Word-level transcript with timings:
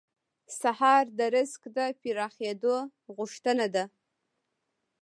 سهار 0.61 1.05
د 1.17 1.19
رزق 1.35 1.61
د 1.77 1.79
پراخېدو 2.01 2.75
غوښتنه 3.15 3.65
ده. 3.75 3.83